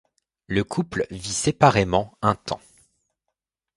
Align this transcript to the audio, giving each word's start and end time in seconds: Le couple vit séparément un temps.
Le 0.47 0.63
couple 0.63 1.05
vit 1.11 1.31
séparément 1.31 2.17
un 2.23 2.33
temps. 2.33 2.59